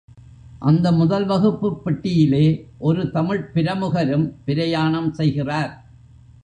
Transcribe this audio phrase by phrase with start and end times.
[0.59, 2.67] அந்த முதல் வகுப்புப் பெட்டியிலே
[2.77, 5.85] ஒரு தமிழ்ப் பிரமுகரும் பிரயாணம் செய்கிறார்.